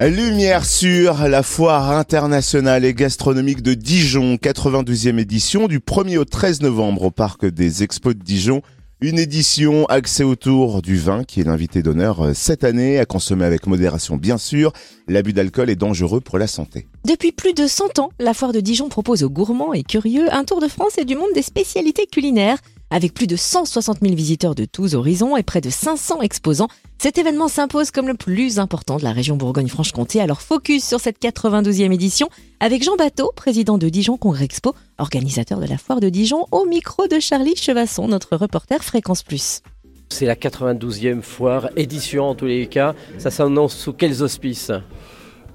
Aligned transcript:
Lumière 0.00 0.66
sur 0.66 1.26
la 1.26 1.42
foire 1.42 1.90
internationale 1.90 2.84
et 2.84 2.92
gastronomique 2.92 3.62
de 3.62 3.72
Dijon, 3.72 4.34
92e 4.34 5.18
édition 5.18 5.68
du 5.68 5.78
1er 5.80 6.18
au 6.18 6.26
13 6.26 6.60
novembre 6.60 7.04
au 7.04 7.10
parc 7.10 7.46
des 7.46 7.82
Expos 7.82 8.14
de 8.14 8.22
Dijon. 8.22 8.60
Une 9.00 9.18
édition 9.18 9.86
axée 9.86 10.22
autour 10.22 10.82
du 10.82 10.98
vin 10.98 11.24
qui 11.24 11.40
est 11.40 11.44
l'invité 11.44 11.82
d'honneur 11.82 12.26
euh, 12.26 12.34
cette 12.34 12.62
année, 12.62 12.98
à 12.98 13.06
consommer 13.06 13.46
avec 13.46 13.66
modération 13.66 14.18
bien 14.18 14.36
sûr. 14.36 14.72
L'abus 15.08 15.32
d'alcool 15.32 15.70
est 15.70 15.76
dangereux 15.76 16.20
pour 16.20 16.38
la 16.38 16.46
santé. 16.46 16.86
Depuis 17.06 17.32
plus 17.32 17.54
de 17.54 17.66
100 17.66 17.98
ans, 17.98 18.10
la 18.18 18.34
foire 18.34 18.52
de 18.52 18.60
Dijon 18.60 18.90
propose 18.90 19.22
aux 19.22 19.30
gourmands 19.30 19.72
et 19.72 19.82
curieux 19.82 20.32
un 20.32 20.44
tour 20.44 20.60
de 20.60 20.68
France 20.68 20.98
et 20.98 21.06
du 21.06 21.16
monde 21.16 21.32
des 21.34 21.42
spécialités 21.42 22.06
culinaires. 22.06 22.58
Avec 22.90 23.14
plus 23.14 23.26
de 23.26 23.34
160 23.34 23.98
000 24.00 24.14
visiteurs 24.14 24.54
de 24.54 24.64
tous 24.64 24.94
horizons 24.94 25.36
et 25.36 25.42
près 25.42 25.60
de 25.60 25.70
500 25.70 26.22
exposants, 26.22 26.68
cet 26.98 27.18
événement 27.18 27.48
s'impose 27.48 27.90
comme 27.90 28.06
le 28.06 28.14
plus 28.14 28.60
important 28.60 28.96
de 28.96 29.02
la 29.02 29.10
région 29.10 29.36
Bourgogne-Franche-Comté. 29.36 30.20
Alors 30.20 30.40
focus 30.40 30.84
sur 30.84 31.00
cette 31.00 31.20
92e 31.20 31.92
édition 31.92 32.28
avec 32.60 32.84
Jean 32.84 32.94
Bateau, 32.94 33.32
président 33.34 33.76
de 33.76 33.88
Dijon 33.88 34.16
Congrès 34.16 34.44
Expo, 34.44 34.74
organisateur 34.98 35.58
de 35.58 35.66
la 35.66 35.78
foire 35.78 35.98
de 35.98 36.08
Dijon, 36.08 36.46
au 36.52 36.64
micro 36.64 37.08
de 37.08 37.18
Charlie 37.18 37.56
Chevasson, 37.56 38.06
notre 38.06 38.36
reporter 38.36 38.84
Fréquence 38.84 39.24
Plus. 39.24 39.62
C'est 40.08 40.26
la 40.26 40.36
92e 40.36 41.22
foire, 41.22 41.70
édition 41.76 42.26
en 42.26 42.34
tous 42.36 42.46
les 42.46 42.68
cas. 42.68 42.94
Ça 43.18 43.32
s'annonce 43.32 43.74
sous 43.74 43.94
quels 43.94 44.22
auspices? 44.22 44.70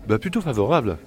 Bah 0.08 0.20
Plutôt 0.20 0.42
favorable 0.42 0.98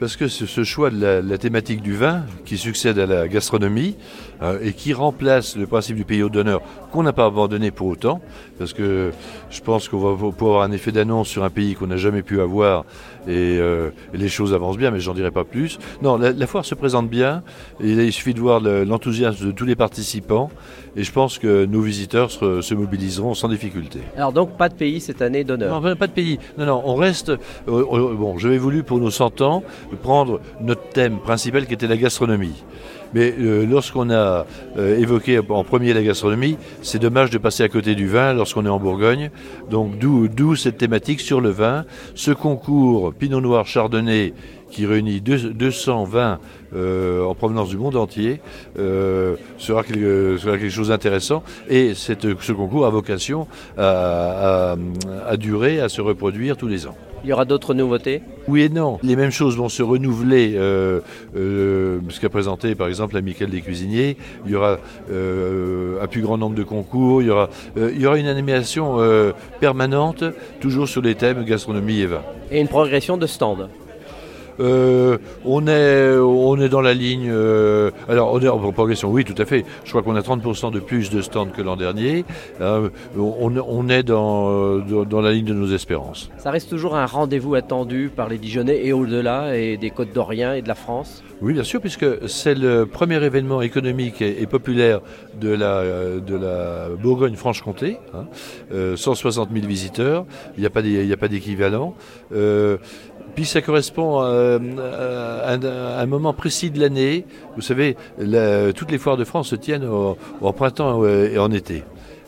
parce 0.00 0.16
que 0.16 0.28
ce 0.28 0.64
choix 0.64 0.90
de 0.90 1.22
la, 1.26 1.38
thématique 1.38 1.82
du 1.82 1.94
vin 1.94 2.22
qui 2.44 2.58
succède 2.58 2.98
à 2.98 3.06
la 3.06 3.28
gastronomie 3.28 3.96
euh, 4.42 4.58
et 4.62 4.72
qui 4.72 4.92
remplace 4.92 5.56
le 5.56 5.66
principe 5.66 5.96
du 5.96 6.04
pays 6.04 6.28
d'honneur 6.28 6.62
qu'on 6.92 7.02
n'a 7.02 7.12
pas 7.12 7.26
abandonné 7.26 7.70
pour 7.70 7.88
autant, 7.88 8.20
parce 8.58 8.72
que 8.72 9.10
je 9.50 9.60
pense 9.60 9.88
qu'on 9.88 9.98
va 9.98 10.14
pouvoir 10.14 10.32
avoir 10.32 10.62
un 10.62 10.72
effet 10.72 10.92
d'annonce 10.92 11.28
sur 11.28 11.44
un 11.44 11.50
pays 11.50 11.74
qu'on 11.74 11.88
n'a 11.88 11.96
jamais 11.96 12.22
pu 12.22 12.40
avoir 12.40 12.84
et, 13.26 13.58
euh, 13.58 13.90
les 14.12 14.28
choses 14.28 14.54
avancent 14.54 14.76
bien, 14.76 14.90
mais 14.90 15.00
j'en 15.00 15.14
dirai 15.14 15.30
pas 15.30 15.44
plus. 15.44 15.78
Non, 16.02 16.16
la, 16.18 16.46
foire 16.46 16.64
se 16.64 16.74
présente 16.74 17.08
bien, 17.08 17.42
et 17.82 17.90
il 17.90 18.12
suffit 18.12 18.34
de 18.34 18.40
voir 18.40 18.60
l'enthousiasme 18.60 19.46
de 19.46 19.52
tous 19.52 19.64
les 19.64 19.76
participants 19.76 20.50
et 20.96 21.02
je 21.02 21.12
pense 21.12 21.38
que 21.38 21.64
nos 21.64 21.80
visiteurs 21.80 22.30
se, 22.30 22.74
mobiliseront 22.74 23.34
sans 23.34 23.48
difficulté. 23.48 24.00
Alors 24.16 24.32
donc 24.32 24.56
pas 24.56 24.68
de 24.68 24.74
pays 24.74 25.00
cette 25.00 25.22
année 25.22 25.44
d'honneur 25.44 25.80
Non, 25.80 25.96
pas 25.96 26.06
de 26.06 26.12
pays. 26.12 26.38
Non, 26.58 26.66
non, 26.66 26.82
on 26.84 26.94
reste. 26.94 27.30
Euh, 27.30 28.14
bon, 28.14 28.38
j'avais 28.38 28.58
voulu 28.58 28.82
pour 28.82 28.98
nos 28.98 29.10
100 29.10 29.40
ans 29.40 29.62
prendre 30.02 30.40
notre 30.60 30.88
thème 30.90 31.18
principal 31.18 31.66
qui 31.66 31.74
était 31.74 31.86
la 31.86 31.96
gastronomie. 31.96 32.64
Mais 33.14 33.32
euh, 33.38 33.64
lorsqu'on 33.64 34.10
a 34.10 34.44
euh, 34.76 34.98
évoqué 34.98 35.40
en 35.48 35.62
premier 35.62 35.94
la 35.94 36.02
gastronomie, 36.02 36.58
c'est 36.82 36.98
dommage 36.98 37.30
de 37.30 37.38
passer 37.38 37.62
à 37.62 37.68
côté 37.68 37.94
du 37.94 38.08
vin 38.08 38.34
lorsqu'on 38.34 38.66
est 38.66 38.70
en 38.70 38.80
Bourgogne. 38.80 39.30
Donc 39.70 39.98
d'où 39.98 40.56
cette 40.56 40.78
thématique 40.78 41.20
sur 41.20 41.40
le 41.40 41.50
vin. 41.50 41.84
Ce 42.14 42.32
concours 42.32 43.14
Pinot 43.14 43.40
Noir 43.40 43.66
Chardonnay 43.66 44.34
qui 44.70 44.86
réunit 44.86 45.20
220 45.20 46.40
euh, 46.74 47.24
en 47.24 47.34
provenance 47.36 47.68
du 47.68 47.76
monde 47.76 47.94
entier, 47.94 48.40
sera, 48.76 49.84
quelque, 49.84 50.68
chose 50.68 50.88
d'intéressant. 50.88 51.44
Et 51.68 51.94
ce 51.94 52.52
concours 52.52 52.84
a 52.84 52.90
vocation 52.90 53.46
à 53.78 54.76
durer, 55.38 55.80
à 55.80 55.88
se 55.88 56.00
reproduire 56.00 56.56
tous 56.56 56.66
les 56.66 56.88
ans. 56.88 56.96
Il 57.24 57.30
y 57.30 57.32
aura 57.32 57.46
d'autres 57.46 57.72
nouveautés 57.72 58.20
Oui 58.48 58.62
et 58.62 58.68
non. 58.68 58.98
Les 59.02 59.16
mêmes 59.16 59.30
choses 59.30 59.56
vont 59.56 59.70
se 59.70 59.82
renouveler. 59.82 60.52
Euh, 60.56 61.00
euh, 61.34 62.00
ce 62.10 62.20
qu'a 62.20 62.28
présenté 62.28 62.74
par 62.74 62.86
exemple 62.86 63.14
l'Amicale 63.14 63.48
des 63.48 63.62
cuisiniers. 63.62 64.18
Il 64.44 64.52
y 64.52 64.54
aura 64.54 64.76
euh, 65.10 66.02
un 66.02 66.06
plus 66.06 66.20
grand 66.20 66.36
nombre 66.36 66.54
de 66.54 66.62
concours. 66.62 67.22
Il 67.22 67.28
y 67.28 67.30
aura, 67.30 67.48
il 67.76 67.98
y 67.98 68.06
aura 68.06 68.18
une 68.18 68.26
animation 68.26 68.98
permanente, 69.58 70.22
toujours 70.60 70.86
sur 70.86 71.00
les 71.00 71.14
thèmes 71.14 71.44
gastronomie 71.44 72.00
et 72.00 72.06
vin. 72.06 72.22
Et 72.50 72.60
une 72.60 72.68
progression 72.68 73.16
de 73.16 73.26
stands 73.26 73.68
euh, 74.60 75.18
on, 75.44 75.66
est, 75.66 76.16
on 76.18 76.58
est 76.60 76.68
dans 76.68 76.80
la 76.80 76.94
ligne. 76.94 77.28
Euh, 77.30 77.90
alors, 78.08 78.32
on 78.32 78.40
est 78.40 78.48
en 78.48 78.72
progression, 78.72 79.10
oui, 79.10 79.24
tout 79.24 79.40
à 79.40 79.44
fait. 79.44 79.64
Je 79.84 79.90
crois 79.90 80.02
qu'on 80.02 80.16
a 80.16 80.20
30% 80.20 80.72
de 80.72 80.80
plus 80.80 81.10
de 81.10 81.22
stands 81.22 81.46
que 81.46 81.62
l'an 81.62 81.76
dernier. 81.76 82.24
Euh, 82.60 82.88
on, 83.16 83.88
est 83.88 84.02
dans, 84.02 84.78
dans, 84.78 85.20
la 85.20 85.32
ligne 85.32 85.44
de 85.44 85.54
nos 85.54 85.72
espérances. 85.72 86.30
Ça 86.38 86.50
reste 86.50 86.70
toujours 86.70 86.96
un 86.96 87.06
rendez-vous 87.06 87.54
attendu 87.54 88.10
par 88.14 88.28
les 88.28 88.38
Dijonais 88.38 88.84
et 88.84 88.92
au-delà, 88.92 89.56
et 89.56 89.76
des 89.76 89.90
Côtes 89.90 90.12
d'Orient 90.12 90.52
et 90.52 90.62
de 90.62 90.68
la 90.68 90.74
France? 90.74 91.22
Oui, 91.42 91.52
bien 91.52 91.64
sûr, 91.64 91.80
puisque 91.80 92.06
c'est 92.28 92.54
le 92.54 92.86
premier 92.86 93.22
événement 93.22 93.60
économique 93.60 94.22
et, 94.22 94.46
populaire 94.46 95.00
de 95.40 95.50
la, 95.50 95.82
de 96.20 96.36
la 96.36 96.88
Bourgogne-Franche-Comté. 97.02 97.98
160 98.96 99.48
hein. 99.48 99.52
000 99.54 99.66
visiteurs, 99.66 100.26
il 100.56 100.60
n'y 100.60 100.66
a 101.12 101.16
pas 101.16 101.28
d'équivalent. 101.28 101.94
Puis 103.34 103.44
ça 103.44 103.62
correspond 103.62 104.20
à, 104.20 104.58
un, 104.58 106.06
moment 106.06 106.32
précis 106.32 106.70
de 106.70 106.80
l'année. 106.80 107.24
Vous 107.56 107.62
savez, 107.62 107.96
toutes 108.74 108.90
les 108.90 108.98
foires 108.98 109.16
de 109.16 109.24
France 109.24 109.48
se 109.48 109.56
tiennent 109.56 109.86
au 109.86 110.52
printemps 110.52 111.04
et 111.04 111.38
en 111.38 111.50
été. 111.50 111.82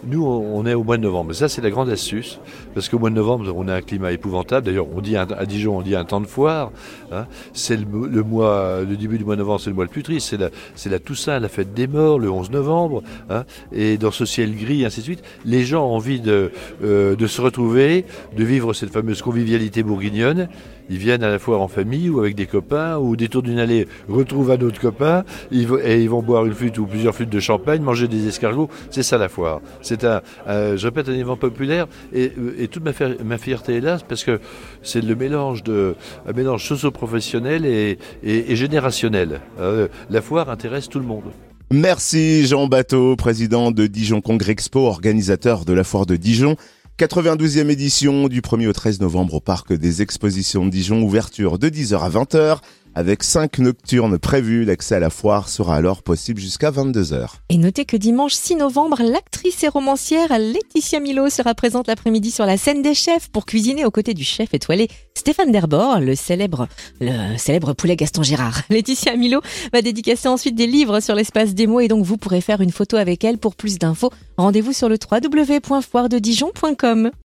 Nous, 0.05 0.25
on 0.25 0.67
est 0.67 0.75
au 0.75 0.85
mois 0.85 0.99
de 0.99 1.03
novembre. 1.03 1.33
Ça, 1.33 1.49
c'est 1.49 1.63
la 1.63 1.71
grande 1.71 1.89
astuce, 1.89 2.39
parce 2.75 2.89
qu'au 2.89 2.99
mois 2.99 3.11
de 3.11 3.15
novembre, 3.15 3.53
on 3.57 3.67
a 3.69 3.75
un 3.75 3.81
climat 3.81 4.13
épouvantable. 4.13 4.67
D'ailleurs, 4.67 4.87
on 4.95 5.01
dit 5.01 5.17
à 5.17 5.27
Dijon, 5.47 5.79
on 5.79 5.83
dit 5.83 5.97
un 5.97 6.05
temps 6.05 6.21
de 6.21 6.27
foire. 6.27 6.71
Hein. 7.11 7.27
C'est 7.53 7.77
le, 7.77 8.97
début 8.97 9.19
du 9.19 9.25
mois 9.25 9.37
de 9.37 9.41
novembre, 9.41 9.61
c'est 9.61 9.71
le 9.71 9.77
mois 9.77 9.85
le 9.85 9.91
plus 9.91 10.03
triste. 10.03 10.29
C'est 10.29 10.37
la, 10.37 10.51
c'est 10.75 10.91
la 10.91 10.99
Toussaint, 10.99 11.39
la 11.41 11.49
fête 11.49 11.75
des 11.75 11.87
morts, 11.87 12.19
le 12.19 12.31
11 12.31 12.51
novembre. 12.51 13.03
Hein. 13.31 13.45
Et 13.73 13.97
dans 13.97 14.11
ce 14.11 14.25
ciel 14.25 14.55
gris, 14.55 14.85
ainsi 14.85 15.01
de 15.01 15.05
suite, 15.05 15.23
les 15.45 15.65
gens 15.65 15.87
ont 15.87 15.95
envie 15.95 16.21
de, 16.21 16.53
euh, 16.85 17.17
de 17.17 17.27
se 17.27 17.41
retrouver, 17.41 18.05
de 18.37 18.45
vivre 18.45 18.75
cette 18.75 18.91
fameuse 18.91 19.23
convivialité 19.23 19.83
bourguignonne. 19.83 20.49
Ils 20.89 20.99
viennent 20.99 21.25
à 21.25 21.29
la 21.29 21.39
foire 21.39 21.61
en 21.61 21.69
famille 21.69 22.09
ou 22.11 22.21
avec 22.21 22.35
des 22.35 22.47
copains, 22.47 22.97
ou 22.97 23.13
au 23.13 23.17
détour 23.17 23.43
d'une 23.43 23.59
allée 23.59 23.89
retrouvent 24.09 24.51
un 24.53 24.61
autre 24.61 24.81
copain, 24.81 25.25
et 25.51 26.03
ils 26.03 26.09
vont 26.09 26.23
boire 26.23 26.47
une 26.47 26.55
flûte 26.55 26.79
ou 26.79 26.87
plusieurs 26.87 27.15
flûtes 27.15 27.31
de 27.31 27.41
champagne, 27.41 27.83
manger 27.83 28.09
des 28.09 28.29
escargots. 28.29 28.69
C'est 28.91 29.03
ça 29.03 29.19
la 29.19 29.29
foire. 29.29 29.61
C'est 29.87 30.05
un, 30.05 30.21
je 30.49 30.85
répète, 30.85 31.09
un 31.09 31.13
événement 31.13 31.37
populaire 31.37 31.87
et, 32.13 32.33
toute 32.69 32.83
ma, 32.85 33.39
fierté 33.39 33.77
est 33.77 33.81
là 33.81 33.99
parce 34.09 34.25
que 34.25 34.41
c'est 34.83 35.01
le 35.01 35.15
mélange 35.15 35.63
de, 35.63 35.95
mélange 36.35 36.65
socio-professionnel 36.65 37.65
et, 37.65 38.57
générationnel. 38.57 39.41
Euh, 39.61 39.89
la 40.11 40.23
foire 40.23 40.51
intéresse 40.51 40.89
tout 40.89 40.99
le 40.99 41.07
monde. 41.07 41.25
Merci 41.71 42.47
Jean 42.47 42.67
Bateau, 42.67 43.17
président 43.17 43.71
de 43.71 43.87
Dijon 43.87 44.21
Congrès 44.21 44.53
Expo, 44.53 44.87
organisateur 44.87 45.65
de 45.65 45.73
la 45.73 45.85
foire 45.85 46.07
de 46.07 46.17
Dijon. 46.17 46.57
92e 46.99 47.69
édition 47.69 48.29
du 48.29 48.41
1er 48.41 48.69
au 48.69 48.73
13 48.73 49.01
novembre 49.01 49.35
au 49.35 49.41
parc 49.41 49.73
des 49.73 50.01
expositions 50.03 50.65
de 50.65 50.71
Dijon, 50.71 51.03
ouverture 51.03 51.59
de 51.59 51.69
10h 51.69 51.99
à 51.99 52.09
20h. 52.09 52.59
Avec 52.99 53.25
cinq 53.25 53.59
nocturnes 53.59 54.19
prévues, 54.19 54.65
l'accès 54.65 54.95
à 54.95 55.01
la 55.01 55.11
foire 55.11 55.51
sera 55.51 55.77
alors 55.77 56.03
possible 56.03 56.41
jusqu'à 56.41 56.71
22h. 56.71 57.27
Et 57.51 57.59
notez 57.59 57.85
que 57.85 57.99
dimanche 57.99 58.33
6 58.33 58.57
novembre, 58.57 59.03
l'actrice 59.03 59.63
et 59.65 59.69
romancière 59.69 60.39
Laetitia 60.39 60.99
Milo 60.99 61.29
sera 61.29 61.55
présente 61.55 61.89
l'après-midi 61.89 62.31
sur 62.31 62.47
la 62.47 62.57
scène 62.57 62.81
des 62.81 62.95
chefs 62.95 63.29
pour 63.29 63.45
cuisiner 63.45 63.85
aux 63.85 63.91
côtés 63.91 64.15
du 64.15 64.25
chef 64.25 64.55
étoilé 64.55 64.89
Stéphane 65.13 65.53
Derbord, 65.53 66.01
le 66.01 66.15
célèbre, 66.15 66.69
le 67.03 67.37
célèbre 67.37 67.75
poulet 67.75 67.97
Gaston 67.97 68.23
Girard. 68.23 68.63
Laetitia 68.71 69.15
Milo 69.15 69.43
va 69.75 69.83
dédicacer 69.83 70.29
ensuite 70.29 70.55
des 70.55 70.67
livres 70.67 71.01
sur 71.01 71.15
l'espace 71.15 71.53
démo 71.53 71.81
et 71.81 71.89
donc 71.89 72.03
vous 72.03 72.17
pourrez 72.17 72.41
faire 72.41 72.63
une 72.63 72.73
photo 72.73 72.97
avec 72.97 73.25
elle 73.25 73.37
pour 73.37 73.57
plus 73.57 73.79
d'infos. 73.79 74.11
Rendez-vous 74.39 74.73
sur 74.73 74.89
le 74.89 74.97
www.foirededijon.com. 74.97 77.11